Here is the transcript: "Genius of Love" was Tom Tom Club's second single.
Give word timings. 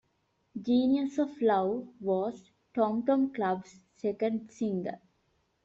"Genius 0.59 1.19
of 1.19 1.39
Love" 1.43 1.87
was 2.01 2.49
Tom 2.73 3.05
Tom 3.05 3.31
Club's 3.31 3.83
second 3.97 4.49
single. 4.51 4.97